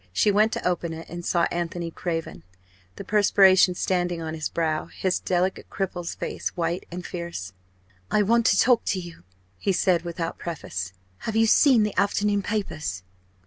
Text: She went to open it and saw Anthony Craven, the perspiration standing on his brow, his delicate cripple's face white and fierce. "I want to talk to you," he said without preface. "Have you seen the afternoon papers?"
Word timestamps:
She 0.11 0.31
went 0.31 0.51
to 0.53 0.67
open 0.67 0.93
it 0.93 1.07
and 1.09 1.23
saw 1.23 1.43
Anthony 1.51 1.91
Craven, 1.91 2.41
the 2.95 3.03
perspiration 3.03 3.75
standing 3.75 4.19
on 4.19 4.33
his 4.33 4.49
brow, 4.49 4.87
his 4.87 5.19
delicate 5.19 5.69
cripple's 5.69 6.15
face 6.15 6.49
white 6.57 6.87
and 6.91 7.05
fierce. 7.05 7.53
"I 8.09 8.23
want 8.23 8.47
to 8.47 8.57
talk 8.57 8.83
to 8.85 8.99
you," 8.99 9.21
he 9.59 9.71
said 9.71 10.01
without 10.01 10.39
preface. 10.39 10.93
"Have 11.19 11.35
you 11.35 11.45
seen 11.45 11.83
the 11.83 11.95
afternoon 11.99 12.41
papers?" 12.41 13.03